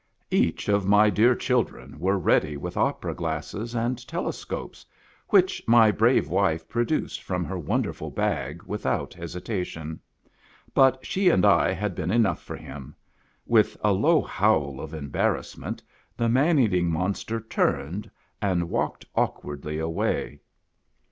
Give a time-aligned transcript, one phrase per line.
[0.31, 4.83] Each of my dear children were ready with opera glasses and telescopes,
[5.29, 9.99] which my brave wife produced from her wonderful bag without hesitation.
[10.73, 12.95] But she and I had been enough for him.
[13.45, 15.83] With a low howl of embarrassment
[16.17, 18.09] the man eating monster turned,
[18.41, 20.41] and walked awkwardly away.